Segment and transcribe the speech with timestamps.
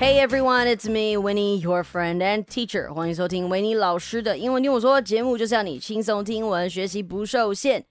[0.00, 2.92] Hey everyone, it's me, Winnie, your friend and teacher.
[2.92, 7.84] 欢迎收听维尼老师的英文听我说节目，就是要你轻松听闻，学习不受限。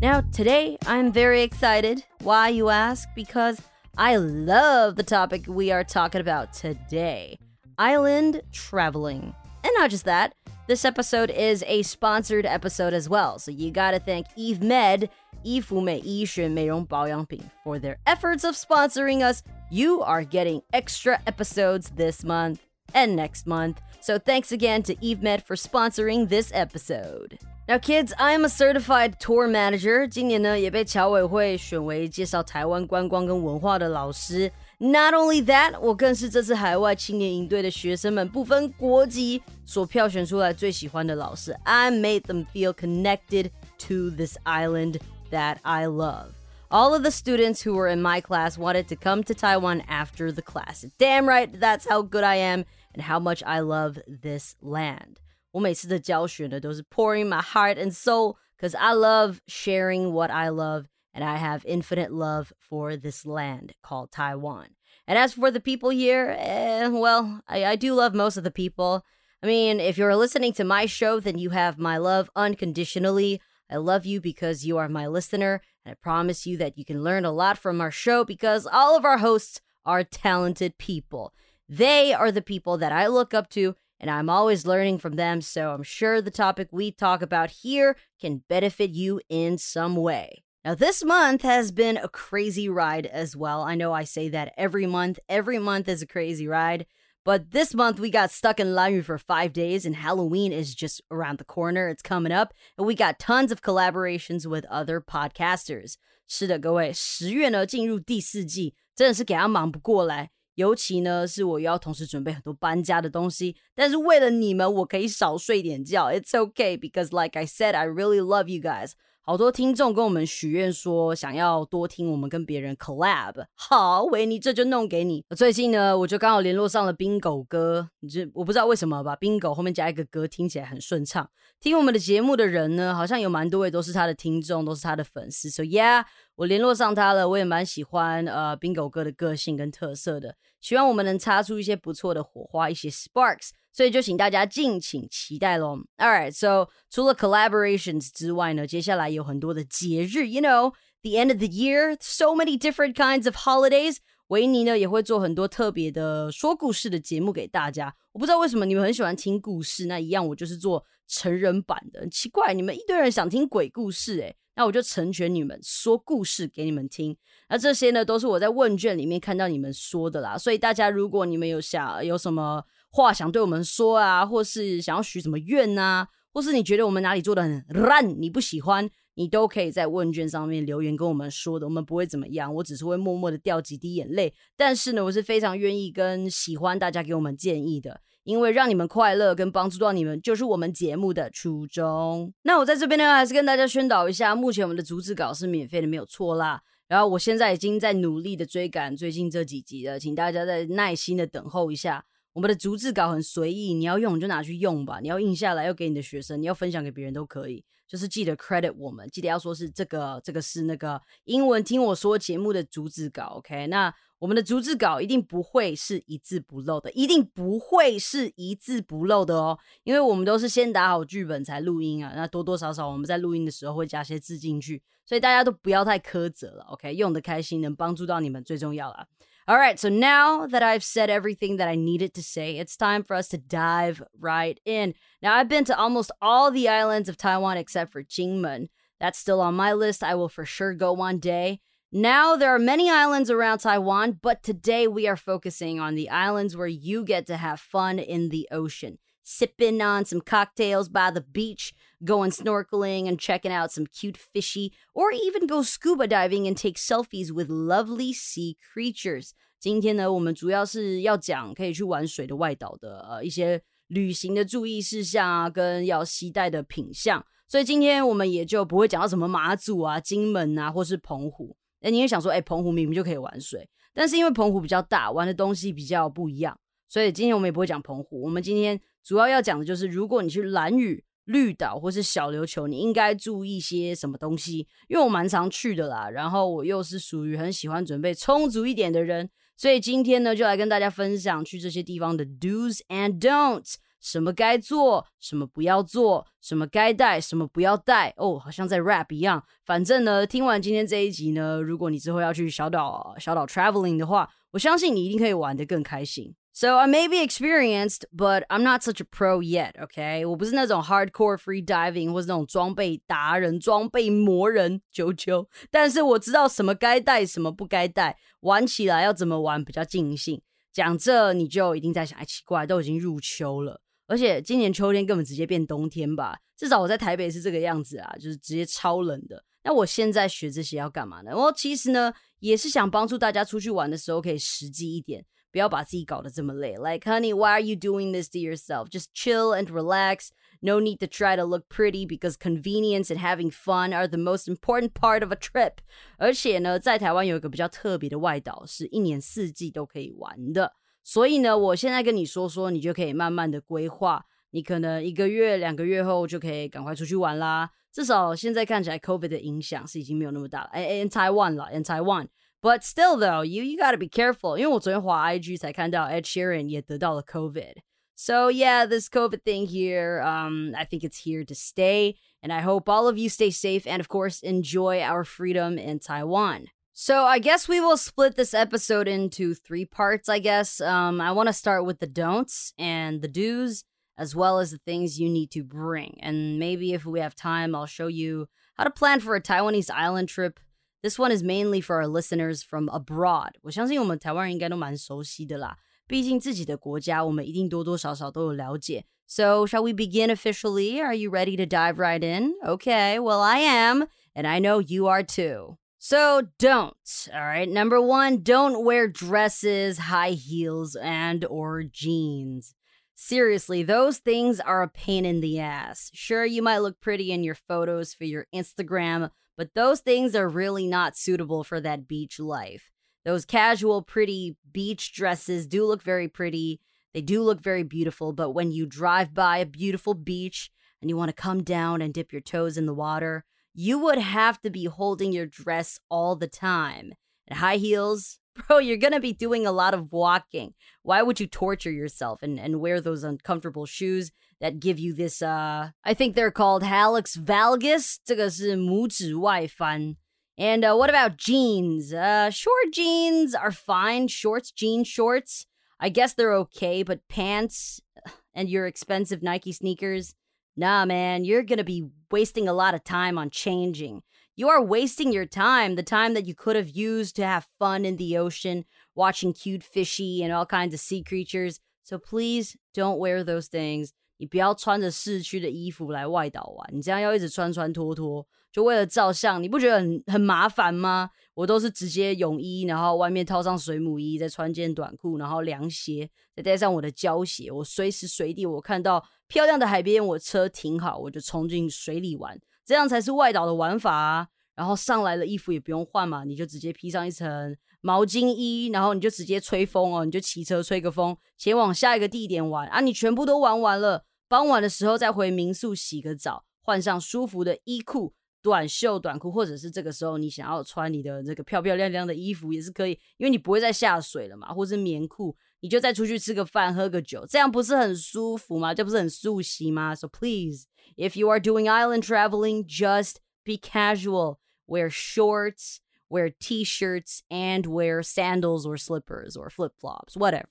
[0.00, 2.02] Now, today I'm very excited.
[2.24, 3.06] Why, you ask?
[3.14, 3.58] Because
[3.96, 7.38] I love the topic we are talking about today
[7.78, 9.34] island traveling.
[9.64, 10.34] And not just that,
[10.68, 13.38] this episode is a sponsored episode as well.
[13.38, 15.08] So you gotta thank Eve Med,
[15.42, 19.42] 伊芙美医学美容保养品 for their efforts of sponsoring us.
[19.70, 22.60] You are getting extra episodes this month
[22.94, 23.80] and next month.
[24.00, 27.38] So thanks again to Eve Med for sponsoring this episode.
[27.68, 30.06] Now, kids, I am a certified tour manager.
[30.08, 34.50] 今年呢，也被侨委会选为介绍台湾观光跟文化的老师。
[34.78, 41.56] Not only that，我更是这次海外青年营队的学生们不分国籍所票选出来最喜欢的老师。
[41.62, 43.50] I made them feel connected
[43.86, 44.98] to this island
[45.30, 46.32] that I love.
[46.68, 50.32] All of the students who were in my class wanted to come to Taiwan after
[50.32, 50.84] the class.
[50.98, 55.20] Damn right, that's how good I am and how much I love this land.
[55.56, 61.36] 我每次的教学呢，都是 pouring my heart and soul because I love sharing what I love and I
[61.36, 64.76] have infinite love for this land called Taiwan.
[65.06, 68.50] And as for the people here, eh, well, I, I do love most of the
[68.50, 69.04] people.
[69.42, 73.40] I mean, if you're listening to my show, then you have my love unconditionally.
[73.68, 77.02] I love you because you are my listener, and I promise you that you can
[77.02, 81.34] learn a lot from our show because all of our hosts are talented people.
[81.68, 85.41] They are the people that I look up to and I'm always learning from them,
[85.41, 90.43] so I'm sure the topic we talk about here can benefit you in some way.
[90.63, 93.61] Now, this month has been a crazy ride as well.
[93.61, 95.17] I know I say that every month.
[95.29, 96.85] Every month is a crazy ride.
[97.23, 101.01] But this month we got stuck in Lanyu for five days, and Halloween is just
[101.11, 101.89] around the corner.
[101.89, 105.95] It's coming up, and we got tons of collaborations with other podcasters.
[106.27, 110.29] 是的，各位，十月呢进入第四季，真的是给他忙不过来。
[110.56, 116.10] 尤其呢，是我要同时准备很多搬家的东西，但是为了你们，我可以少睡点觉。
[116.10, 118.92] It's okay because, like I said, I really love you guys.
[119.29, 123.45] 好多听众跟我们许愿说，想要多听我们跟别人 collab。
[123.55, 125.21] 好，维尼这就弄给你。
[125.35, 131.29] 最近呢，我就刚好联络上了冰狗哥，你就我不知道为什么把，冰狗后面加一个哥，听起来很顺畅。
[131.59, 135.49] 听我们的节目的人呢，好像有蛮多位都是他的听众，都是他的粉丝。
[135.49, 136.05] So yeah，
[136.37, 143.49] 我联络上他了，我也蛮喜欢呃冰狗哥的个性跟特色的，希望我们能擦出一些不错的火花，一些 sparks。
[143.77, 145.77] 所以就请大家敬请期待喽。
[145.97, 150.73] All right, so 除了 collaborations 之外呢，接下来有很多的节日，you know,
[151.03, 153.97] the end of the year, so many different kinds of holidays。
[154.29, 157.93] 维尼呢也会做很多特别的说故事的节目给大家。
[158.13, 161.99] 我不知道为什么你们很喜欢听故事，那一样我就是做成人版的。
[161.99, 167.15] 很奇怪，你们一堆人想听鬼故事，诶，那我就成全你们说故事给你们听。
[167.47, 170.35] 那这些呢都是我在问卷里面看到你们说的啦。
[170.35, 172.63] 所以大家如果你们有想有什么。
[172.97, 184.33] 话想对我们说啊，或是想要许什么愿呐，或是你觉得我们哪里做的很烂，你不喜欢，你都可以在问卷上面留言跟我们说的，我们不会怎么样，我只是会默默的掉几滴眼泪。
[184.55, 192.33] 但是呢，我是非常愿意跟喜欢大家给我们建议的，因为让你们快乐跟帮助到你们，就是我们节目的初衷。
[192.41, 196.63] 那我在这边呢，还是跟大家宣导一下，目前我们的逐字稿是免费的，没有错啦。
[196.87, 202.03] 然后我现在已经在努力的追赶最近这几集了，请大家再耐心的等候一下。
[202.37, 204.99] 我们的逐字稿很随意，你要用就拿去用吧。
[204.99, 207.65] 你要印下来，要给你的学生，你要分享给别人都可以。
[207.87, 213.37] 就是记得 credit 我们，记得要说是这个，这个是那个英文听我说节目的逐字稿。
[213.37, 219.57] OK，那我们的逐字稿一定不会是一字不漏的，一定不会是一字不漏的哦。
[219.83, 222.13] 因为我们都是先打好剧本才录音啊。
[222.15, 226.65] 那多多少少我们在录音的时候会加些字进去，所以大家都不要太苛责了。
[226.65, 229.07] OK，用的开心，能帮助到你们最重要了。
[229.49, 233.15] All right, so now that I've said everything that I needed to say, it's time for
[233.15, 234.93] us to dive right in.
[235.21, 238.67] Now, I've been to almost all the islands of Taiwan except for Jingmen.
[238.99, 240.03] That's still on my list.
[240.03, 241.61] I will for sure go one day.
[241.93, 246.57] Now, there are many islands around Taiwan, but today we are focusing on the islands
[246.57, 248.97] where you get to have fun in the ocean,
[249.27, 251.73] sipping on some cocktails by the beach,
[252.05, 256.75] going snorkeling and checking out some cute fishy, or even go scuba diving and take
[256.77, 259.31] selfies with lovely sea creatures.
[259.59, 267.25] 今天呢，我们主要是要讲可以去玩水的外岛的呃一些旅行的注意事项啊，跟要携带的品相。
[267.49, 271.57] 所以今天我们也就不会讲到什么马祖啊、金门啊，或是澎湖。
[271.81, 276.57] 哎，你也想说，哎，澎湖明明就可以玩水，但是因为澎湖比较大，玩的东西比较不一样。
[276.87, 278.21] 所以今天我们也不会讲澎湖。
[278.21, 284.67] 我们今天主要要讲的就是，如果你去蓝屿、绿岛或是小琉球，你应该注意些什么东西？
[284.89, 293.75] 因为我蛮常去的啦，然后我又是属于很喜欢准备充足一点的人，所以今天呢，就来跟大家分享去这些地方的 do's and don'ts。
[294.01, 298.13] 什么该做，什么不要做，什么该带，什么不要带。
[298.17, 299.41] 哦，好像在 rap 一样。
[299.65, 306.35] 反正呢，听完今天这一集呢，如果你之后要去小岛小岛 traveling 的话，我相信你一定可以玩得更开心。
[306.59, 309.79] So I may be experienced, but I'm not such a pro yet.
[309.79, 315.45] OK，我不是那种 hardcore free diving 或是那种装备达人、装备魔人啾啾。
[315.69, 320.41] 但是我知道什么该带，什么不该带，玩起来要怎么玩比较尽兴。
[320.73, 323.79] 讲这你就一定在想，哎，奇怪，都已经入秋了。
[324.07, 329.43] 而且今年秋天根本直接变冬天吧，至少我在台北是这个样子啊，就是直接超冷的。
[329.63, 331.37] 那我现在学这些要干嘛呢？
[331.37, 335.23] 我其实呢也是想帮助大家出去玩的时候可以实际一点，
[335.56, 336.76] 不要把自己搞得这么累。
[336.76, 338.88] Like honey, why are you doing this to yourself?
[338.88, 340.28] Just chill and relax.
[340.60, 344.46] No need to try to look pretty because convenience and having fun are the most
[344.48, 345.78] important part of a trip.
[346.18, 350.72] 而且呢，在台湾有一个比较特别的外岛，是一年四季都可以玩的。
[351.02, 354.24] 所以呢，我现在跟你说说，你就可以慢慢的规划。
[354.50, 357.68] 你可能一个月、两个月后就可以赶快出去玩啦。
[357.90, 360.66] 至少现在看起来，COVID 的影响是已经没有那么大了。
[360.72, 362.28] 哎，in Taiwan 了，in Taiwan。
[362.66, 368.86] But still though, you you gotta be careful，因为我昨天滑 IG 才看到 Ed Sheeran 也得到了 COVID。So yeah,
[368.86, 372.16] this COVID thing here, um, I think it's here to stay.
[372.40, 375.98] And I hope all of you stay safe and of course enjoy our freedom in
[375.98, 376.66] Taiwan.
[376.92, 380.80] So I guess we will split this episode into three parts, I guess.
[380.80, 383.84] Um, I want to start with the don'ts and the do's,
[384.18, 386.18] as well as the things you need to bring.
[386.20, 389.90] And maybe if we have time, I'll show you how to plan for a Taiwanese
[389.90, 390.60] island trip.
[391.02, 393.52] This one is mainly for our listeners from abroad.
[393.62, 395.76] 我相信我们台湾人应该都蛮熟悉的啦，
[396.06, 399.04] 毕竟自己的国家我们一定多多少少都有了解。
[399.26, 401.00] So shall we begin officially?
[401.00, 402.54] Are you ready to dive right in?
[402.64, 405.78] Okay, well I am, and I know you are too.
[405.98, 407.28] So don't.
[407.32, 407.68] All right.
[407.68, 412.74] Number 1, don't wear dresses, high heels and or jeans.
[413.14, 416.10] Seriously, those things are a pain in the ass.
[416.12, 420.47] Sure, you might look pretty in your photos for your Instagram, but those things are
[420.47, 422.91] really not suitable for that beach life.
[423.25, 426.79] Those casual, pretty beach dresses do look very pretty.
[427.13, 430.69] They do look very beautiful, but when you drive by a beautiful beach
[431.01, 433.43] and you want to come down and dip your toes in the water,
[433.73, 437.13] you would have to be holding your dress all the time.
[437.47, 440.73] And high heels, bro, you're gonna be doing a lot of walking.
[441.03, 445.42] Why would you torture yourself and, and wear those uncomfortable shoes that give you this
[445.42, 448.16] uh I think they're called hallux valgus.
[448.24, 450.16] 这个是拇指外翻.
[450.58, 452.12] And uh, what about jeans?
[452.12, 454.28] Uh, short jeans are fine.
[454.28, 455.66] Shorts, jean shorts.
[455.98, 458.00] I guess they're okay, but pants
[458.54, 460.34] and your expensive Nike sneakers,
[460.76, 464.22] Nah, man, you're gonna be wasting a lot of time on changing.
[464.56, 468.04] You are wasting your time, the time that you could have used to have fun
[468.04, 468.84] in the ocean,
[469.14, 471.80] watching cute fishy and all kinds of sea creatures.
[472.02, 474.12] So please don't wear those things.
[474.37, 481.29] 你不要穿着市区的衣服来外岛玩，你这样要一直穿穿脱脱，就为了照相，你不觉得很很麻烦吗？
[481.53, 494.47] 我都是直接泳衣，然后外面套上水母衣，再穿件短裤，然后凉鞋，再带上我的胶鞋，我随时随地我看到漂亮的海边，我车停好，我就冲进水里玩，这样才是外岛的玩法啊！
[494.75, 503.01] 然后上来了衣服也不用换嘛，你就直接披上一层毛巾衣，然后你就直接吹风哦，你就骑车吹个风，前往下一个地点玩啊！
[503.01, 508.33] 你全部都玩完了，傍晚的时候再回民宿洗个澡，换上舒服的衣裤。
[508.59, 518.93] 短袖短裤，或者是这个时候你想要穿你的这个漂漂亮亮的衣服也是可以，因为你不会再下水了嘛，或是棉裤，你就再出去吃个饭、喝个酒，这样不是很舒服吗？
[518.93, 520.85] 这不是很素席吗？So please,
[521.15, 524.57] if you are doing island traveling, just be casual.
[524.85, 525.99] Wear shorts,
[526.29, 530.67] wear t-shirts, and wear sandals or slippers or flip-flops, whatever.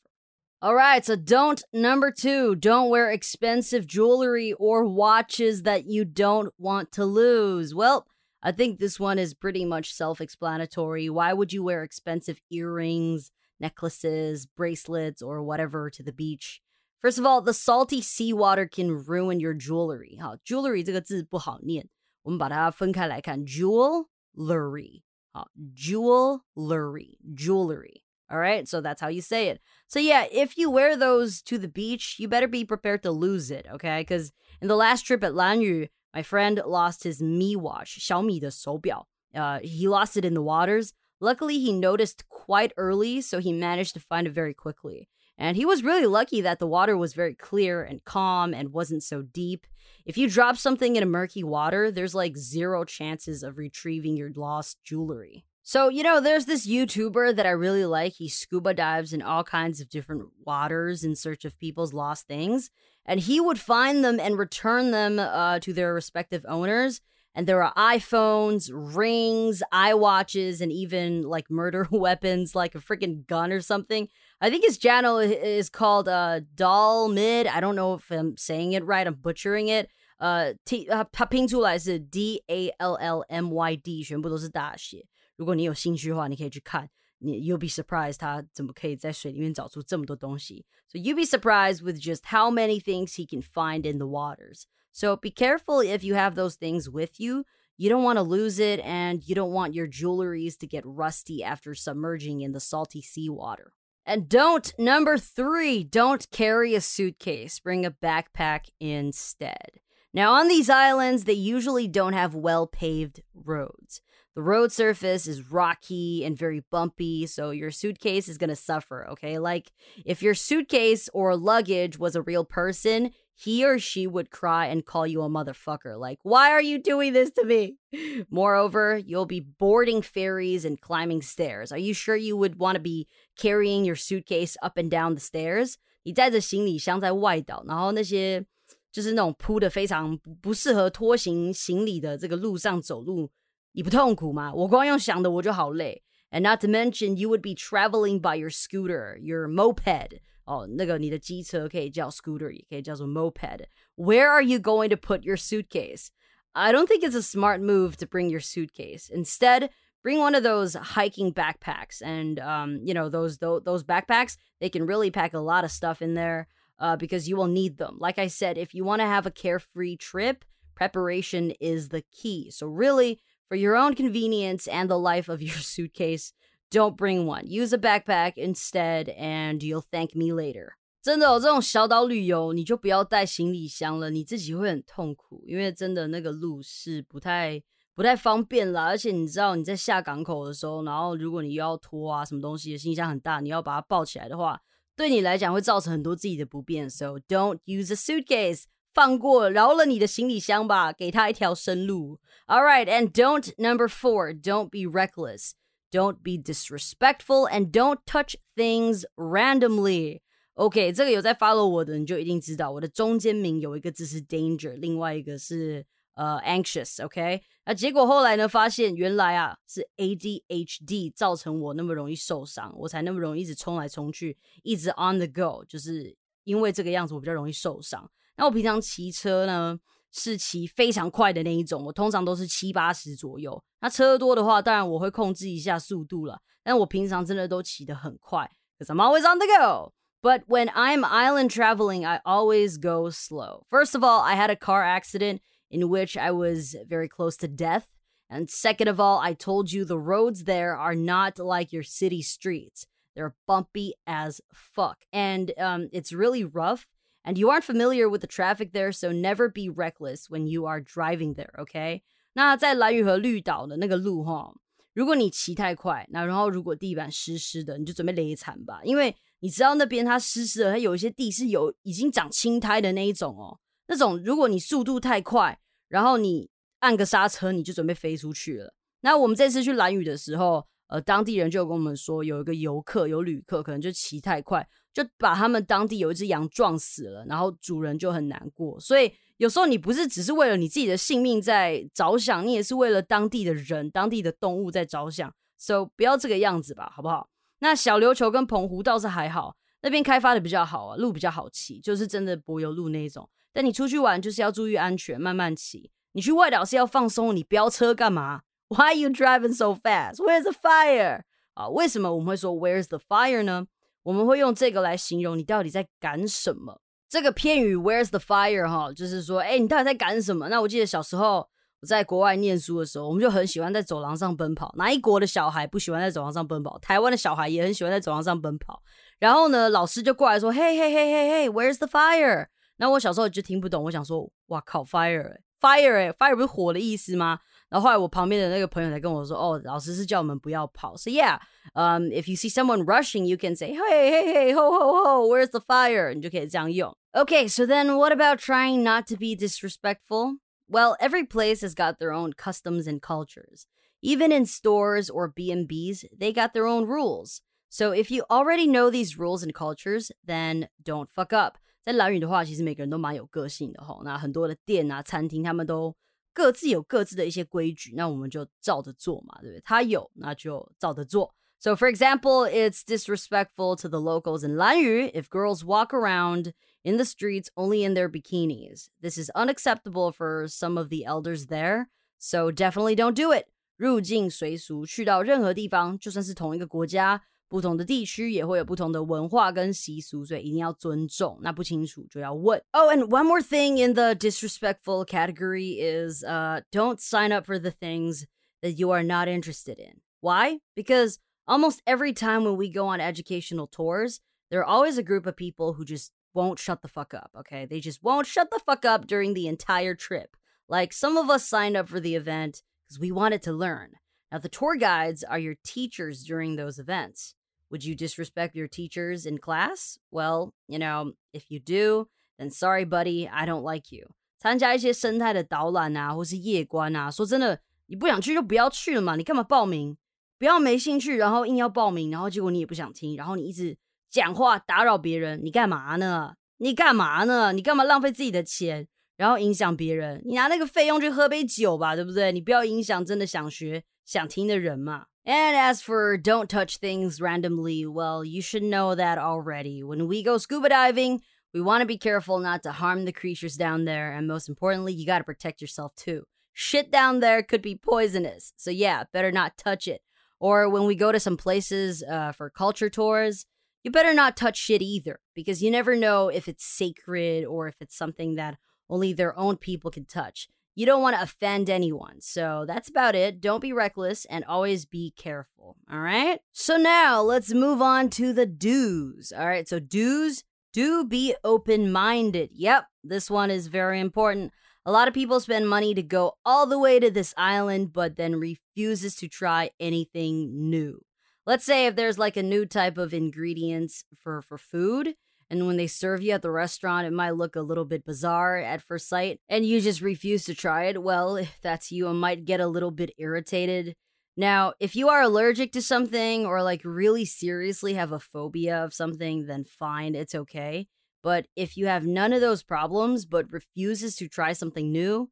[0.62, 6.54] All right, so don't number two, don't wear expensive jewelry or watches that you don't
[6.58, 7.74] want to lose.
[7.74, 8.06] Well,
[8.44, 11.10] I think this one is pretty much self explanatory.
[11.10, 16.62] Why would you wear expensive earrings, necklaces, bracelets, or whatever to the beach?
[17.02, 20.20] First of all, the salty seawater can ruin your jewelry.
[20.22, 21.88] 好，jewelry 这个字不好念，
[22.22, 25.02] 我们把它分开来看，jewelry。
[25.34, 28.04] 好，jewelry, jewelry.
[28.32, 29.60] All right, so that's how you say it.
[29.88, 33.52] So yeah, if you wear those to the beach, you better be prepared to lose
[33.52, 34.02] it, okay?
[34.02, 39.08] Because in the last trip at Lanyu, my friend lost his Mi Watch, Xiaomi 的手表.
[39.36, 40.94] Uh, he lost it in the waters.
[41.20, 45.08] Luckily, he noticed quite early, so he managed to find it very quickly.
[45.38, 49.04] And he was really lucky that the water was very clear and calm and wasn't
[49.04, 49.66] so deep.
[50.06, 54.32] If you drop something in a murky water, there's like zero chances of retrieving your
[54.36, 55.46] lost jewelry.
[55.66, 58.14] So, you know, there's this YouTuber that I really like.
[58.14, 62.72] He scuba dives in all kinds of different waters in search of people's lost things.
[63.06, 67.02] And he would find them and return them uh, to their respective owners.
[67.34, 73.52] And there are iPhones, rings, iWatches, and even like murder weapons, like a freaking gun
[73.52, 74.10] or something.
[74.42, 77.48] I think his channel is called uh, Doll Mid.
[77.48, 79.08] I don't know if I'm saying it right.
[79.08, 79.90] I'm butchering it.
[80.18, 85.06] 呃，T 它它拼出来是 D A L L M Y D，全部都是大写。
[85.36, 86.90] 如果你有兴趣的话，你可以去看。
[87.20, 90.66] 你 you'll be surprised 他怎么可以在水里面找出这么多东西。
[90.88, 94.64] So you'll be surprised with just how many things he can find in the waters.
[94.92, 97.46] So be careful if you have those things with you.
[97.78, 101.44] You don't want to lose it, and you don't want your jewelries to get rusty
[101.44, 103.74] after submerging in the salty seawater.
[104.06, 107.60] And don't, number three, don't carry a suitcase.
[107.60, 109.80] Bring a backpack instead.
[110.14, 114.02] Now, on these islands, they usually don't have well paved roads.
[114.36, 119.08] The road surface is rocky and very bumpy, so your suitcase is going to suffer,
[119.10, 119.38] okay?
[119.40, 119.72] Like,
[120.06, 124.86] if your suitcase or luggage was a real person, he or she would cry and
[124.86, 126.00] call you a motherfucker.
[126.00, 127.78] Like, why are you doing this to me?
[128.30, 131.72] Moreover, you'll be boarding ferries and climbing stairs.
[131.72, 135.20] Are you sure you would want to be carrying your suitcase up and down the
[135.20, 135.76] stairs?
[136.04, 138.46] 你带着行李箱在外岛，然后那些
[138.92, 143.32] 就是那种铺的非常不适合拖行行李的这个路上走路，
[143.76, 144.54] 你不痛苦吗？
[144.54, 146.04] 我光用想的我就好累。
[146.32, 150.20] And not to mention, you would be traveling by your scooter, your moped.
[150.46, 153.66] 哦，那个你的机车可以叫 scooter，也可以叫做 moped.
[153.96, 156.08] Where are you going to put your suitcase?
[156.54, 159.10] I don't think it's a smart move to bring your suitcase.
[159.10, 159.70] Instead,
[160.04, 164.70] bring one of those hiking backpacks and um, you know those, those those backpacks they
[164.70, 166.48] can really pack a lot of stuff in there
[166.80, 167.98] uh, because you will need them.
[168.00, 170.44] Like I said, if you want to have a carefree trip,
[170.76, 172.50] preparation is the key.
[172.52, 176.32] So, really, for your own convenience and the life of your suitcase,
[176.70, 177.46] don't bring one.
[177.48, 180.74] Use a backpack instead, and you'll thank me later.
[181.02, 187.62] 真的、哦，这种小岛旅游，你就不要带行李箱了，你自己会很痛苦，因为真的那个路是不太
[187.96, 188.86] 不太方便啦。
[188.86, 194.62] 而且你知道你在下港口的时候，然后如果你又要拖啊什么东西，行李箱很大，你要把它抱起来的话，
[194.96, 198.66] 对你来讲会造成很多自己的不便，so don't use a suitcase，
[198.97, 202.19] 放过饶了你的行李箱吧，给他一条生路。
[202.47, 205.51] All right, and don't number four, don't be reckless,
[205.91, 210.23] don't be disrespectful, and don't touch things randomly.
[210.55, 215.85] OK，这个有在 follow 我的，你就一定知道我的中间名有一个字是 danger，另外一个是
[216.15, 217.43] 呃 anxious，OK？
[217.67, 228.11] 那结果后来呢，发现原来啊是 ADHD 造成我那么容易受伤，我才那么容易一直冲来冲去，一直 on the go，就是因为这个样子我比较容易受伤。
[228.38, 229.80] 那我平常骑车呢
[230.12, 233.64] 是骑非常快的那一种，我通常都是七八十左右。
[233.80, 243.66] 那车多的话，当然我会控制一下速度了，但我平常真的都骑得很快，cause I'm always on the go。But when I'm island traveling, I always go slow.
[243.72, 247.48] First of all, I had a car accident in which I was very close to
[247.48, 247.86] death.
[248.30, 252.22] And second of all, I told you the roads there are not like your city
[252.22, 252.86] streets.
[253.16, 255.00] They're bumpy as fuck.
[255.12, 256.88] And um, it's really rough.
[257.27, 260.81] And you aren't familiar with the traffic there, so never be reckless when you are
[260.81, 262.03] driving there, okay?
[262.35, 264.55] 那在蓝屿和绿岛的那个路哈，
[264.95, 273.59] 如果你骑太快，那然后如果地板湿湿的，你就准备累惨吧，因为你知道那边它湿湿的，它有一些地是有已经长青苔的那一种哦。
[273.89, 278.73] 那种如果你速度太快，然后你按个刹车，你就准备飞出去了。
[279.01, 288.81] 那我们这次去蓝屿的时候，呃，当地人就跟我们说，有一个游客有旅客可能就骑太快，就把他们当地有一只羊撞死了，然后主人就很难过。
[288.81, 295.31] 所以有时候你不是只是为了你自己的性命在着想，你也是为了当地的人、当地的动物在着想。
[295.59, 297.29] So 不要这个样子吧，好不好？
[297.59, 303.29] 那小琉球跟澎湖倒是还好，那边开发的比较好啊，路比较好骑，就是真的柏油路那一种。
[303.53, 305.91] 但你出去玩就是要注意安全，慢慢骑。
[306.13, 310.15] 你去外岛是要放松，你飙车干嘛？Why are you driving so fast?
[310.15, 311.25] Where's the fire?
[311.53, 313.67] 啊，为什么我们会说 Where's the fire 呢？
[314.07, 316.81] 我们会用这个来形容你到底在赶什么。
[317.09, 320.49] 这个片语 Where's the fire 哈，就是说，哎，你到底在赶什么？
[320.49, 321.39] 那我记得小时候
[321.81, 324.73] 我在国外念书的时候，我们就很喜欢在走廊上奔跑。
[324.77, 326.79] 哪一国的小孩不喜欢在走廊上奔跑？
[326.79, 328.81] 台湾的小孩也很喜欢在走廊上奔跑。
[329.19, 332.47] 然后呢，老师就过来说，嘿嘿嘿嘿嘿，Where's the fire？
[332.77, 337.41] 那我小时候就听不懂，我想说，哇靠，fire，fire，哎，fire 不是火的意思吗？
[337.69, 340.97] 然后后来我旁边的那个朋友才跟我说，哦，老师是叫我们不要跑。
[340.97, 341.41] So yeah,
[341.75, 345.27] um, if you see someone rushing, you can say, hey, hey, hey, ho, ho, ho,
[345.27, 346.15] where's the fire?
[346.15, 346.97] 你就可以这样用。
[347.13, 350.39] Okay, so then what about trying not to be disrespectful?
[350.69, 353.67] Well, every place has got their own customs and cultures.
[354.03, 357.41] Even in stores or B&Bs, they got their own rules.
[357.69, 361.59] So if you already know these rules and cultures, then don't fuck up.
[361.83, 364.03] 在兰屿的话，其实每个人都蛮有个性的吼。
[364.05, 365.95] 那很多的店啊、餐厅，他们都
[366.36, 369.62] 各自有各自的一些规矩，那我们就照着做嘛，对不对？
[369.62, 371.34] 他有，那就照着做。
[371.60, 377.06] So, for example, it's disrespectful to the locals in Lanyu if girls walk around in the
[377.06, 378.88] streets only in their bikinis.
[379.00, 383.46] This is unacceptable for some of the elders there, so definitely don't do it.
[383.78, 391.38] 入境随俗，去到任何地方，就算是同一个国家， 不同的地区也会有不同的文化跟习俗，所以一定要尊重。
[391.42, 392.64] 那不清楚就要问。
[392.72, 397.72] Oh, and one more thing in the disrespectful category is, uh, don't sign up for the
[397.72, 398.26] things
[398.62, 400.02] that you are not interested in.
[400.22, 400.60] Why?
[400.76, 405.26] Because almost every time when we go on educational tours, there are always a group
[405.26, 407.66] of people who just won't shut the fuck up, okay?
[407.66, 410.38] They just won't shut the fuck up during the entire trip.
[410.70, 413.96] Like some of us signed up for the event because we wanted to learn.
[414.36, 417.34] Now, the tour guides are your teachers during those events.
[417.70, 419.98] Would you disrespect your teachers in class?
[420.10, 422.08] Well, you know, if you do,
[422.38, 424.12] then sorry, buddy, I don't like you.
[424.38, 429.98] 参加一些生态的导览啊，或是夜观啊，说真的，你不想去就不要去了嘛，你干嘛报名？
[430.38, 433.78] 不要没兴趣，然后硬要报名，然后结果你也不想听，然后你一直
[434.10, 436.36] 讲话打扰别人，你干嘛呢？
[436.58, 437.54] 你干嘛呢？
[437.54, 440.22] 你干嘛浪费自己的钱， 然后影响别人？
[440.26, 442.32] 你拿那个费用去喝杯酒吧，对不对？
[442.32, 445.06] 你不要影响真的想学、想听的人嘛。
[445.24, 449.84] And as for don't touch things randomly, well, you should know that already.
[449.84, 451.22] When we go scuba diving,
[451.54, 454.94] we want to be careful not to harm the creatures down there, and most importantly,
[454.94, 456.24] you got to protect yourself too.
[456.54, 460.02] Shit down there could be poisonous, so yeah, better not touch it.
[460.40, 463.46] Or when we go to some places uh, for culture tours,
[463.84, 467.76] you better not touch shit either, because you never know if it's sacred or if
[467.80, 468.58] it's something that
[468.89, 470.49] only their own people can touch.
[470.75, 472.21] You don't want to offend anyone.
[472.21, 473.41] So that's about it.
[473.41, 475.77] Don't be reckless and always be careful.
[475.91, 476.41] All right.
[476.53, 479.33] So now let's move on to the do's.
[479.37, 479.67] All right.
[479.67, 480.45] So, do's
[480.75, 482.51] do be open minded.
[482.53, 482.85] Yep.
[483.03, 484.53] This one is very important.
[484.85, 488.17] A lot of people spend money to go all the way to this island, but
[488.17, 491.01] then refuses to try anything new.
[491.47, 495.15] Let's say if there's like a new type of ingredients for, for food,
[495.49, 498.59] and when they serve you at the restaurant, it might look a little bit bizarre
[498.59, 501.03] at first sight, and you just refuse to try it.
[501.03, 503.95] Well, if that's you, I might get a little bit irritated.
[504.37, 508.93] Now, if you are allergic to something or like really seriously have a phobia of
[508.93, 510.89] something, then fine, it's okay.
[511.23, 515.31] But if you have none of those problems but refuses to try something new,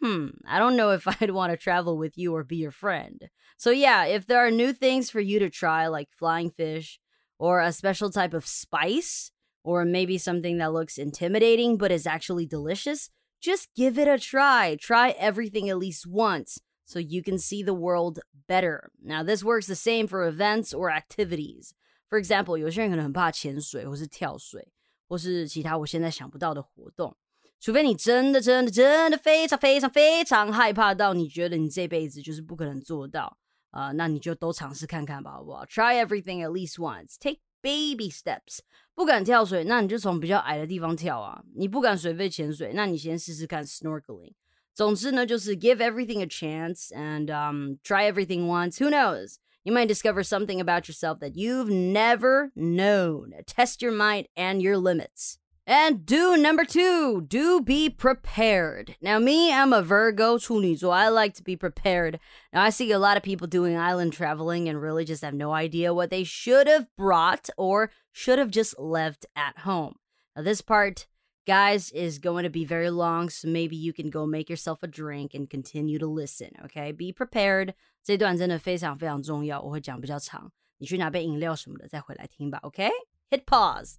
[0.00, 3.28] hmm, I don't know if I'd want to travel with you or be your friend.
[3.56, 7.00] So, yeah, if there are new things for you to try, like flying fish
[7.38, 9.32] or a special type of spice,
[9.63, 13.09] or maybe something that looks intimidating but is actually delicious,
[13.41, 14.75] just give it a try.
[14.75, 18.91] Try everything at least once so you can see the world better.
[19.01, 21.73] Now, this works the same for events or activities.
[22.09, 24.67] For example, 有些人可能很怕潜水或是跳水，
[25.07, 27.15] 或是其他我现在想不到的活动。
[27.59, 33.37] 除非你真的、真的、真的非常、非常、非常害怕到你觉得你这辈子就是不可能做到
[33.71, 35.65] 啊、呃，那你就都尝试看看吧，好不好？
[35.65, 37.15] Try everything at least once.
[37.19, 38.59] Take baby steps.
[38.93, 41.43] 不敢跳水，那你就从比较矮的地方跳啊。
[41.55, 44.33] 你不敢水肺潜水，那你先试试看 snorkeling。
[44.73, 48.77] 总之呢，就是 give everything a chance and um, try everything once.
[48.79, 49.35] Who knows?
[49.63, 53.33] You might discover something about yourself that you've never known.
[53.45, 55.37] Test your mind and your limits.
[55.65, 58.95] And do number two, do be prepared.
[59.01, 60.91] Now, me, I'm a Virgo, 处女座.
[60.91, 62.19] I like to be prepared.
[62.51, 65.53] Now, I see a lot of people doing island traveling and really just have no
[65.53, 69.99] idea what they should have brought or should have just left at home.
[70.35, 71.05] Now, this part,
[71.45, 74.87] guys, is going to be very long, so maybe you can go make yourself a
[74.87, 76.91] drink and continue to listen, okay?
[76.91, 77.75] Be prepared.
[78.03, 80.51] 这段真的非常非常重要，我会讲比较长。
[80.79, 83.97] 你去拿杯饮料什么的，再回来听吧，OK？Hit pause.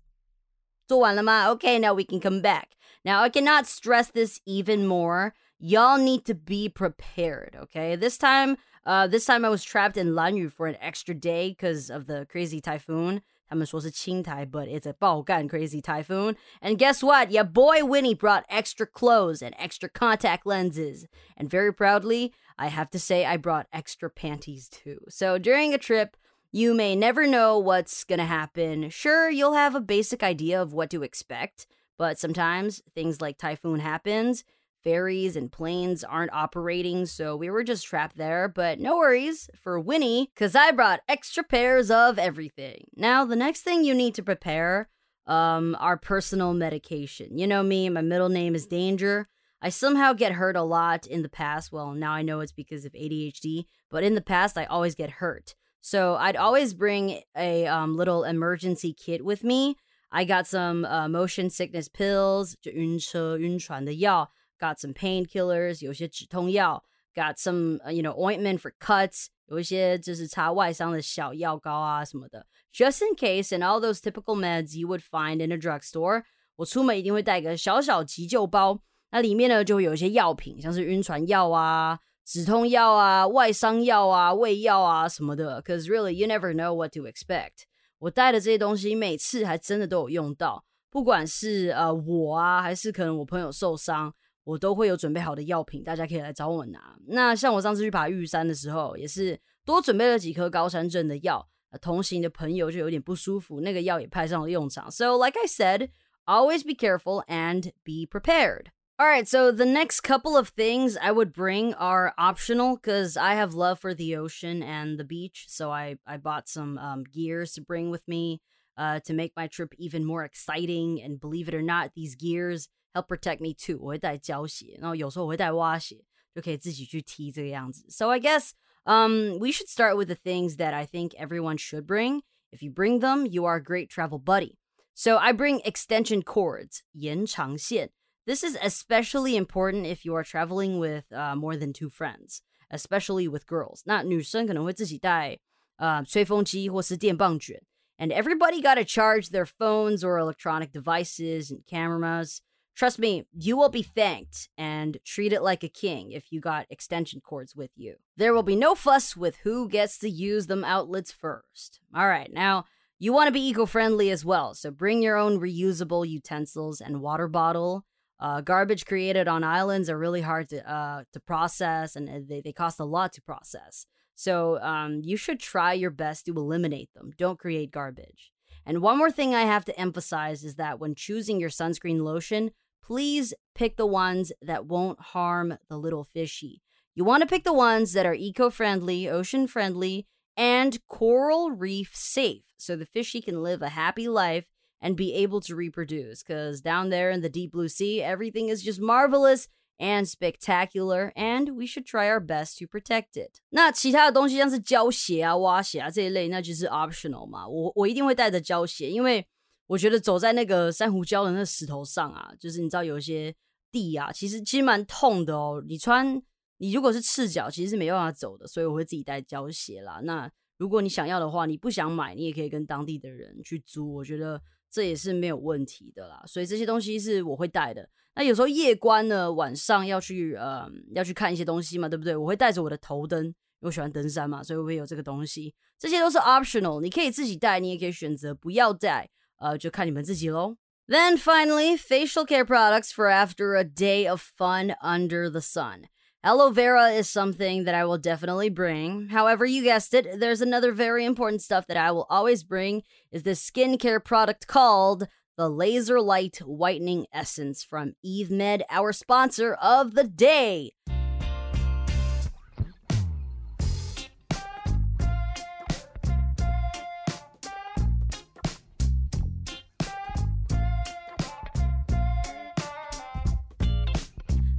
[0.86, 1.48] 做完了吗?
[1.54, 2.76] Okay, now we can come back.
[3.04, 5.32] Now, I cannot stress this even more.
[5.58, 7.96] Y'all need to be prepared, okay?
[7.96, 11.90] This time, uh, this time I was trapped in Lanyu for an extra day because
[11.90, 13.22] of the crazy typhoon.
[13.50, 16.36] 他们说是青台, but it's a 爆干 crazy typhoon.
[16.62, 17.32] And guess what?
[17.32, 21.06] Your boy Winnie brought extra clothes and extra contact lenses.
[21.36, 25.00] And very proudly, I have to say I brought extra panties too.
[25.08, 26.16] So during a trip,
[26.55, 28.89] you may never know what's gonna happen.
[28.89, 33.81] Sure, you'll have a basic idea of what to expect, but sometimes things like typhoon
[33.81, 34.45] happens.
[34.81, 38.47] ferries and planes aren't operating, so we were just trapped there.
[38.47, 42.85] But no worries for Winnie, because I brought extra pairs of everything.
[42.95, 44.87] Now, the next thing you need to prepare
[45.27, 47.37] um, are personal medication.
[47.37, 49.27] You know me, my middle name is Danger.
[49.61, 51.71] I somehow get hurt a lot in the past.
[51.71, 55.09] Well, now I know it's because of ADHD, but in the past, I always get
[55.09, 55.55] hurt.
[55.84, 59.76] So I'd always bring a um, little emergency kit with me.
[60.10, 66.82] I got some uh, motion sickness pills, 就晕车晕船的药, got some painkillers, 有些止痛药,
[67.14, 72.46] got some uh, you know ointment for cuts, 有一些就是擦外伤的小药膏啊什么的.
[72.74, 76.24] Just in case, and all those typical meds you would find in a drugstore.
[76.56, 78.80] 我出门一定会带个小小急救包，
[79.12, 85.61] 那里面呢就会有一些药品，像是晕船药啊、 止痛药啊、外伤药啊、胃药啊什么的。
[85.63, 87.65] Cause really, you never know what to expect。
[87.99, 90.65] 我带的这些东西，每次还真的都有用到。
[90.89, 96.95] 不管是呃我啊，还是可能我朋友受伤，我都会有准备好的药品，大家可以来找我拿。
[97.07, 101.47] 那像我上次去爬玉山的时候，也是多准备了几颗高山症的药。
[101.81, 104.89] 同行的朋友就有点不舒服，那个药也派上了用场。
[104.89, 105.89] So like I said,
[106.25, 108.67] always be careful and be prepared.
[108.98, 113.34] All right, so the next couple of things I would bring are optional because I
[113.34, 115.46] have love for the ocean and the beach.
[115.48, 118.42] So I, I bought some um, gears to bring with me
[118.76, 121.00] uh, to make my trip even more exciting.
[121.02, 123.78] And believe it or not, these gears help protect me too.
[123.80, 127.86] 我会带胶鞋，然后有时候我会带蛙鞋，就可以自己去踢这个样子。
[127.88, 128.50] So I guess
[128.84, 132.20] um, we should start with the things that I think everyone should bring.
[132.52, 134.58] If you bring them, you are a great travel buddy.
[134.94, 137.92] So I bring extension cords, 延长线.
[138.26, 143.26] This is especially important if you are traveling with uh, more than two friends, especially
[143.26, 143.82] with girls.
[143.86, 145.38] 那女生可能会自己带
[145.76, 147.60] 呃吹风机或是电棒卷.
[147.98, 152.40] And everybody got to charge their phones or electronic devices and cameras.
[152.74, 156.66] Trust me, you will be thanked and treat it like a king if you got
[156.70, 157.96] extension cords with you.
[158.16, 161.80] There will be no fuss with who gets to use them outlets first.
[161.94, 162.64] All right, now
[162.98, 167.02] you want to be eco friendly as well, so bring your own reusable utensils and
[167.02, 167.84] water bottle.
[168.19, 172.54] Uh, garbage created on islands are really hard to uh, to process, and they, they
[172.54, 173.86] cost a lot to process.
[174.15, 177.12] So um, you should try your best to eliminate them.
[177.17, 178.32] Don't create garbage.
[178.65, 182.51] And one more thing I have to emphasize is that when choosing your sunscreen lotion,
[182.82, 186.62] please pick the ones that won't harm the little fishy.
[186.95, 191.95] You want to pick the ones that are eco friendly, ocean friendly, and coral reef
[191.95, 194.45] safe so the fishy can live a happy life
[194.81, 196.23] and be able to reproduce.
[196.23, 201.55] Because down there in the deep blue sea, everything is just marvelous and spectacular, and
[201.57, 203.41] we should try our best to protect it.
[203.49, 207.47] 那其他的东西像是胶鞋啊、蛙鞋啊这一类，那就是 optional 嘛。
[207.47, 209.25] 我我一定会带着胶鞋，因为
[209.67, 213.35] 我觉得走在那个珊瑚礁的那石头上啊，就是你知道有一些
[213.69, 215.61] 地啊，其实其实蛮痛的哦。
[215.67, 216.21] 你穿
[216.59, 219.99] 你如果是赤脚，其实是没办法走的，所以我会自己带胶鞋啦。
[220.03, 224.41] 那如果你想要的话，你不想买，你也可以跟当地的人去租，我觉得
[224.75, 226.21] 这也是没有问题的啦。
[226.27, 227.89] 所以这些东西是我会带的。
[228.15, 232.15] 那有时候夜观呢，晚上要去呃要去看一些东西嘛，对不对？
[232.15, 235.55] 我会带着我的头灯，我喜欢登山嘛，所以我会有这个东西。
[235.79, 240.57] 这些都是 optional，你可以自己带，你也可以选择不要带，呃，就看你们自己喽。
[240.88, 245.85] Then finally, facial care products for after a day of fun under the sun.
[246.25, 249.09] Aloe vera is something that I will definitely bring.
[249.09, 253.21] However, you guessed it, there's another very important stuff that I will always bring is
[253.21, 255.07] this skincare product called
[255.38, 260.71] the Laser Light Whitening Essence from Eve Med, our sponsor of the day.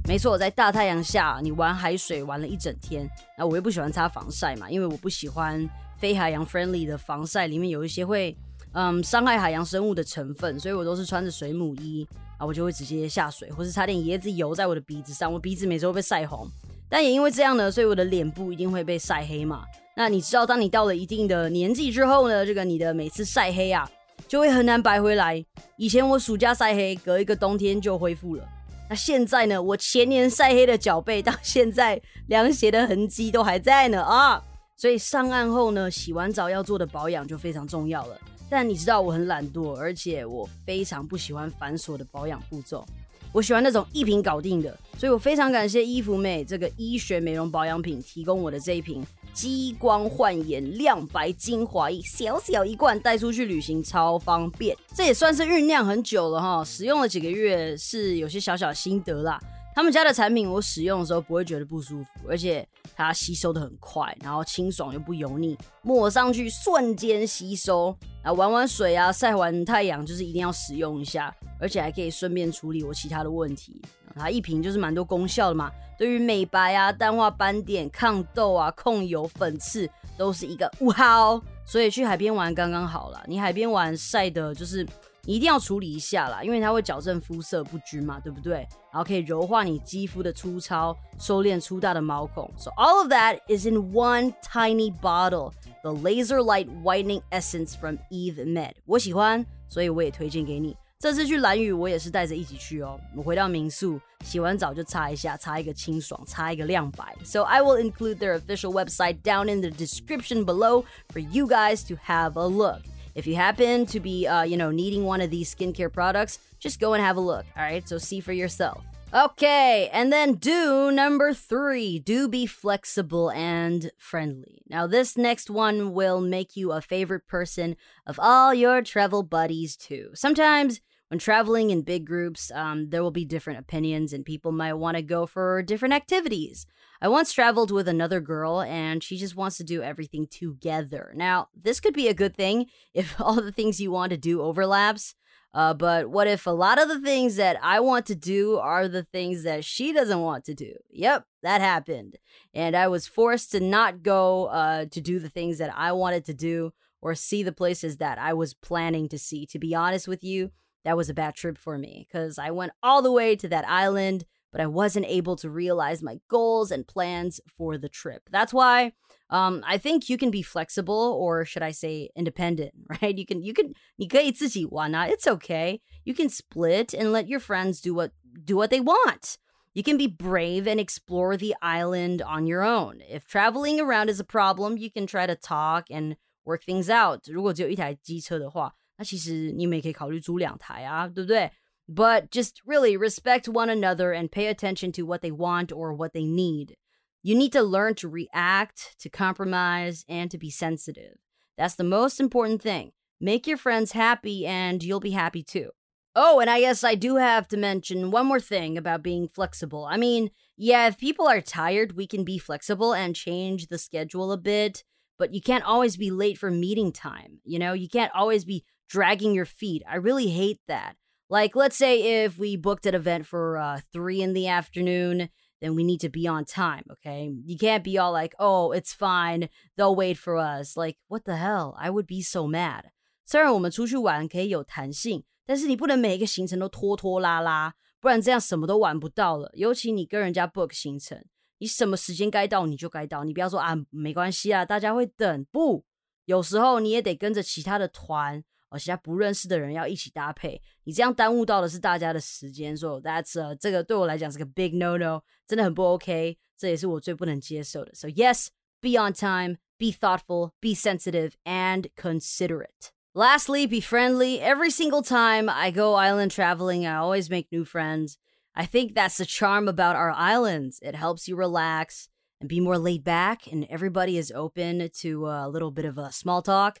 [0.07, 3.05] 没错，在大太阳下，你玩海水玩了一整天。
[3.37, 5.67] 那我又不喜欢擦防晒嘛，因为我不喜欢
[5.97, 8.33] 非海洋 friendly 的防晒，里面有一些会
[8.71, 16.47] 嗯伤害海洋生物的成分，所以我都是穿着水母衣啊，我就会直接下水，或是擦点椰子油在我的鼻子上，我鼻子每次会被晒红。
[16.87, 19.65] 但也因为这样呢，所以我的脸部一定会被晒黑嘛。
[19.93, 23.87] 那你知道，当你到了一定的年纪之后呢，这个你的每次晒黑啊，
[24.25, 25.43] 就会很难白回来。
[25.75, 28.47] 以前我暑假晒黑，隔一个冬天就恢复了。
[28.89, 29.61] 那现在呢？
[29.61, 34.41] 我前年晒黑的脚背，到现在凉鞋的痕迹都还在呢啊！
[34.77, 38.17] 所以上岸后呢，洗完澡要做的保养就非常重要了。
[38.49, 42.85] 但你知道我很懒惰，而且我非常不喜欢繁琐的保养步骤，
[43.33, 44.77] 我喜欢那种一瓶搞定的。
[44.97, 49.05] 所以我非常感谢伊芙美这个医学美容保养品提供我的这一瓶。
[49.37, 54.75] 激光焕颜亮白精华液，小小一罐带出去旅行超方便。
[54.95, 59.39] 这也算是酝酿很久了哈，使用了几个月是有些小小心得啦。
[59.75, 67.95] 他们家的产品我使用的时候不会觉得不舒服，而且它吸收的很快，然后清爽又不油腻，抹上去瞬间吸收。
[68.23, 73.79] 啊，玩玩水啊，晒完太阳就是一定要使用一下，而且还可以顺便处理我其他的问题。
[74.15, 81.41] 它一瓶就是蛮多功效的嘛，对于美白啊、淡化斑点、抗痘啊、控油、粉刺都是一个 哇哦。
[81.63, 83.21] 所以去海边玩刚刚好了。
[83.27, 84.87] 你海边玩晒的就是
[85.27, 88.65] 你一定要处理一下啦，因为它会矫正肤色不均嘛，对不对？
[88.93, 92.49] 然后可以柔化你肌肤的粗糙，收敛粗大的毛孔。
[92.57, 95.51] So all of that is in one tiny bottle,
[95.83, 98.71] the Laser Light Whitening Essence from Eve Med。
[98.85, 100.77] 我喜欢，所以我也推荐给你。
[100.97, 102.97] 这次去兰屿，我也是带着一起去哦。
[103.13, 107.13] 我回到民宿，洗完澡就擦一下，擦一个清爽，擦一个亮白。
[107.25, 111.95] So I will include their official website down in the description below for you guys to
[112.07, 112.79] have a look.
[113.17, 116.79] If you happen to be, uh, you know, needing one of these skincare products, just
[116.79, 117.47] go and have a look.
[117.57, 118.83] All right, so see for yourself.
[119.11, 124.61] Okay, and then do number three do be flexible and friendly.
[124.69, 127.75] Now, this next one will make you a favorite person
[128.05, 130.11] of all your travel buddies, too.
[130.13, 134.73] Sometimes when traveling in big groups, um, there will be different opinions, and people might
[134.73, 136.65] want to go for different activities.
[137.01, 141.13] I once traveled with another girl, and she just wants to do everything together.
[141.15, 144.41] Now, this could be a good thing if all the things you want to do
[144.41, 145.15] overlaps.
[145.53, 148.87] Uh, but what if a lot of the things that I want to do are
[148.87, 150.73] the things that she doesn't want to do?
[150.89, 152.17] Yep, that happened.
[152.53, 156.25] And I was forced to not go uh, to do the things that I wanted
[156.25, 159.45] to do or see the places that I was planning to see.
[159.47, 160.51] To be honest with you,
[160.86, 163.68] that was a bad trip for me because I went all the way to that
[163.68, 168.22] island, but I wasn't able to realize my goals and plans for the trip.
[168.30, 168.92] That's why
[169.30, 173.16] um, I think you can be flexible, or should I say independent, right?
[173.16, 175.80] You can you can 你可以自己玩啊, it's okay.
[176.04, 178.12] You can split and let your friends do what
[178.44, 179.36] do what they want.
[179.74, 183.00] You can be brave and explore the island on your own.
[183.08, 187.26] If traveling around is a problem, you can try to talk and work things out.
[187.26, 191.50] 如果只有一台机车的话， 那其实你们也可以考虑租两台啊，对不对？
[191.88, 196.24] But just really respect one another and pay attention to what they want or what they
[196.24, 196.76] need.
[197.22, 201.18] You need to learn to react, to compromise, and to be sensitive.
[201.56, 202.92] That's the most important thing.
[203.20, 205.70] Make your friends happy, and you'll be happy too.
[206.14, 209.84] Oh, and I guess I do have to mention one more thing about being flexible.
[209.84, 214.30] I mean, yeah, if people are tired, we can be flexible and change the schedule
[214.32, 214.84] a bit,
[215.18, 217.40] but you can't always be late for meeting time.
[217.44, 219.82] You know, you can't always be dragging your feet.
[219.88, 220.96] I really hate that.
[221.28, 225.30] Like, let's say if we booked an event for uh, three in the afternoon
[225.62, 227.32] then we need to be on time, okay?
[227.46, 230.76] You can't be all like, oh, it's fine, they'll wait for us.
[230.76, 231.76] Like, what the hell?
[231.78, 232.90] I would be so mad.
[233.24, 239.52] 虽然我们出去玩可以有弹性，但是你不能每一个行程都拖拖拉拉，不然这样什么都玩不到了。
[239.54, 241.24] 尤其你跟人家 book 行程，
[241.58, 245.44] 你什么时间该到你就该到，你不要说啊没关系啊，大家会等。
[245.52, 245.84] 不，
[246.24, 252.76] 有时候你也得跟着其他的团 而其他不认识的人要一起搭配，你这样耽误到的是大家的时间。
[252.76, 257.92] 所以 that's 这个对我来讲是个 big no no，真的很不 OK，这也是我最不能接受的。
[257.94, 258.48] So yes,
[258.80, 262.90] be on time, be thoughtful, be sensitive, and considerate.
[263.14, 264.40] Lastly, be friendly.
[264.40, 268.16] Every single time I go island traveling, I always make new friends.
[268.54, 270.78] I think that's the charm about our islands.
[270.80, 272.08] It helps you relax
[272.40, 276.10] and be more laid back, and everybody is open to a little bit of a
[276.10, 276.80] small talk.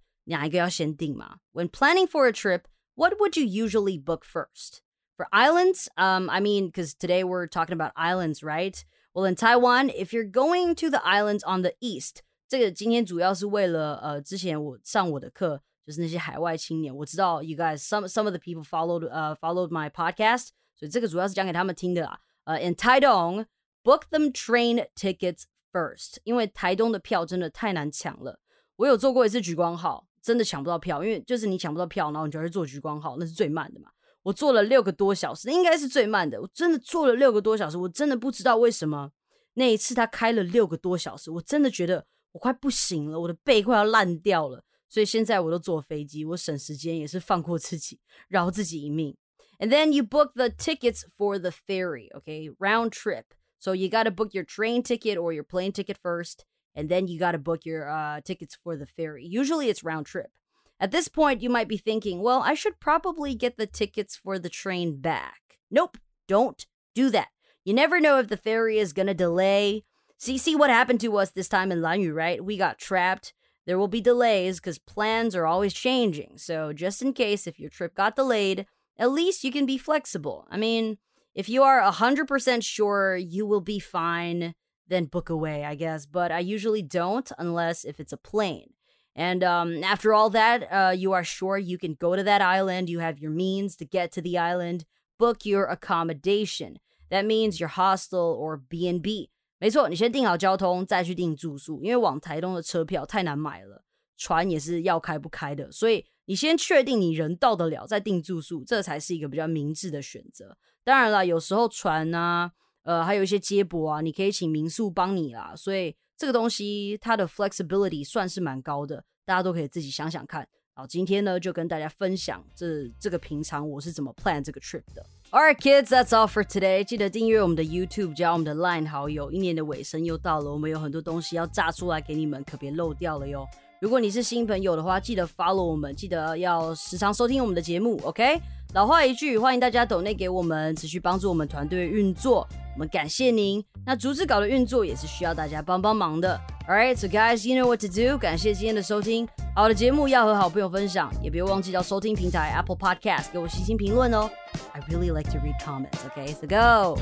[0.25, 2.63] 哪一个要先定吗？When planning for a trip,
[2.95, 4.79] what would you usually book first?
[5.17, 8.83] For islands, um, I mean, because today we're talking about islands, right?
[9.13, 17.79] Well, in Taiwan, if you're going to the islands on the east, 这个今天主要是为了呃，之前我上我的课就是那些海外青年，我知道 you guys
[17.79, 22.19] some some of the people followed uh followed my podcast，所以这个主要是讲给他们听的啊。
[22.45, 23.45] 呃，in Taidong
[23.83, 28.39] book them train tickets first，因为台东的票真的太难抢了。
[28.77, 33.89] 我有做过一次莒光号，真的抢不到票，因为就是你抢不到票，然后你就要去坐莒光号，那是最慢的嘛。
[34.23, 36.39] 我坐了六个多小时，应该是最慢的。
[36.39, 39.11] 我真的坐了六个多小时，我真的不知道为什么
[39.55, 44.63] 那一次他开了六个多小时，我真的觉得我快不行了，我的背快要烂掉了。
[44.87, 49.15] 所以现在我都坐飞机，我省时间也是放过自己，饶自己一命。
[49.57, 52.53] And then you book the tickets for the ferry, okay?
[52.59, 53.25] Round trip.
[53.57, 56.41] So you gotta book your train ticket or your plane ticket first,
[56.75, 59.25] and then you got to book your uh, tickets for the ferry.
[59.25, 60.31] Usually it's round trip.
[60.79, 64.39] At this point, you might be thinking, well, I should probably get the tickets for
[64.39, 65.39] the train back.
[65.69, 67.27] Nope, don't do that.
[67.63, 69.83] You never know if the ferry is going to delay.
[70.17, 72.43] See, see what happened to us this time in Lanyu, right?
[72.43, 73.33] We got trapped.
[73.67, 76.37] There will be delays because plans are always changing.
[76.37, 78.65] So, just in case if your trip got delayed,
[78.97, 80.47] at least you can be flexible.
[80.49, 80.97] I mean,
[81.35, 84.55] if you are 100% sure you will be fine,
[84.90, 86.06] then book away, I guess.
[86.06, 88.74] But I usually don't unless if it's a plane.
[89.14, 92.88] And um, after all that, uh, you are sure you can go to that island.
[92.88, 94.84] You have your means to get to the island.
[95.18, 96.78] Book your accommodation.
[97.08, 99.30] That means your hostel or B and B.
[99.58, 101.82] 没错，你先订好交通，再去订住宿。
[101.82, 103.82] 因为往台东的车票太难买了，
[104.18, 110.58] 船也是要开不开的，所以你先确定你人到得了，再订住宿，这才是一个比较明智的选择。
[110.84, 112.52] 当然了，有时候船啊，
[112.83, 115.53] 呃，还有一些接驳啊，你可以请民宿帮你啦。
[115.55, 120.47] 所以这个东西它的 flexibility 算是蛮高的，大家都可以自己想想看。
[120.73, 125.05] 好，今天呢就跟大家分享这这个平常我是怎么 plan 这个 trip 的。
[125.29, 126.83] Alright, kids, that's all for today.
[126.83, 129.31] 记得订阅我们的 YouTube，加我们的 Line 好友。
[129.31, 133.45] 一年的尾声又到了，我们有很多东西要炸出来给你们，可别漏掉了哟。
[133.81, 138.39] 如果你是新朋友的话，记得 follow 我们，记得要时常收听我们的节目，OK？
[138.75, 143.63] 老话一句，欢迎大家抖内给我们，持续帮助我们团队运作，我们感谢您。
[143.83, 146.39] 那逐字稿的运作也是需要大家帮帮忙的。
[146.69, 148.19] Alright, so guys, you know what to do。
[148.19, 154.29] 感谢今天的收听，好的节目要和好朋友分享，也别忘记到收听平台 Apple Podcast 给我细心评论哦。
[154.73, 156.27] I really like to read comments, OK?
[156.33, 157.01] So go.